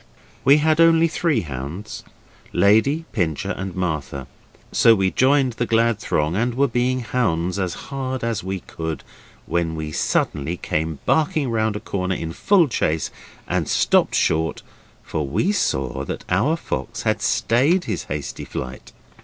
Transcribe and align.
We 0.43 0.57
had 0.57 0.81
only 0.81 1.07
three 1.07 1.41
hounds 1.41 2.03
Lady, 2.53 3.05
Pincher 3.11 3.51
and 3.51 3.75
Martha 3.75 4.25
so 4.71 4.95
we 4.95 5.11
joined 5.11 5.53
the 5.53 5.67
glad 5.67 5.99
throng 5.99 6.35
and 6.35 6.55
were 6.55 6.67
being 6.67 7.01
hounds 7.01 7.59
as 7.59 7.75
hard 7.75 8.23
as 8.23 8.43
we 8.43 8.61
could, 8.61 9.03
when 9.45 9.75
we 9.75 9.91
suddenly 9.91 10.57
came 10.57 10.97
barking 11.05 11.51
round 11.51 11.75
a 11.75 11.79
corner 11.79 12.15
in 12.15 12.33
full 12.33 12.67
chase 12.67 13.11
and 13.47 13.67
stopped 13.67 14.15
short, 14.15 14.63
for 15.03 15.27
we 15.27 15.51
saw 15.51 16.03
that 16.05 16.25
our 16.29 16.57
fox 16.57 17.03
had 17.03 17.21
stayed 17.21 17.83
his 17.83 18.05
hasty 18.05 18.43
flight. 18.43 18.93